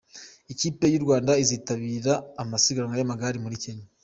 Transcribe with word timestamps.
Ikipe 0.53 0.85
y’u 0.89 1.03
Rwanda 1.05 1.31
izitabira 1.43 2.13
amasiganwa 2.41 2.93
y’amagare 2.99 3.37
Muri 3.45 3.61
Kenya 3.63 3.87